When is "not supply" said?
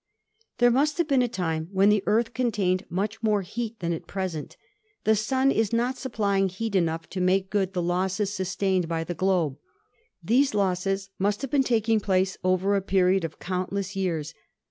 5.71-6.39